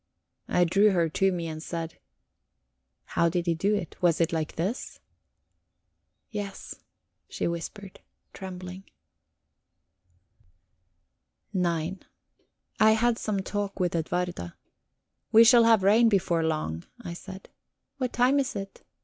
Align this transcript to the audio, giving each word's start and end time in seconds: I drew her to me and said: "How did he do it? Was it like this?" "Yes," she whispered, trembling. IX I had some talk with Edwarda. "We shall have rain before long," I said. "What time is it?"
I 0.47 0.63
drew 0.63 0.89
her 0.93 1.09
to 1.09 1.31
me 1.31 1.47
and 1.47 1.61
said: 1.61 1.99
"How 3.13 3.29
did 3.29 3.45
he 3.45 3.53
do 3.53 3.75
it? 3.75 4.01
Was 4.01 4.19
it 4.19 4.33
like 4.33 4.55
this?" 4.55 4.99
"Yes," 6.31 6.79
she 7.29 7.47
whispered, 7.47 7.99
trembling. 8.33 8.85
IX 11.53 12.03
I 12.79 12.91
had 12.93 13.19
some 13.19 13.41
talk 13.41 13.79
with 13.79 13.93
Edwarda. 13.95 14.55
"We 15.31 15.43
shall 15.43 15.65
have 15.65 15.83
rain 15.83 16.09
before 16.09 16.41
long," 16.43 16.83
I 17.03 17.13
said. 17.13 17.49
"What 17.99 18.11
time 18.11 18.39
is 18.39 18.55
it?" 18.55 18.83